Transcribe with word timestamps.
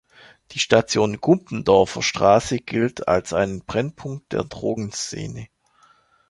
Die 0.53 0.57
Station 0.59 1.21
Gumpendorfer 1.21 2.01
Straße 2.01 2.57
gilt 2.57 3.07
als 3.07 3.33
ein 3.33 3.59
Brennpunkt 3.63 4.33
der 4.33 4.45
Drogenszene. 4.45 5.47